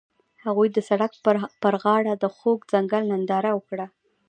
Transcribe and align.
هغوی 0.45 0.67
د 0.71 0.77
سړک 0.89 1.11
پر 1.63 1.73
غاړه 1.83 2.13
د 2.17 2.25
خوږ 2.35 2.59
ځنګل 2.71 3.03
ننداره 3.11 3.51
وکړه. 3.55 3.85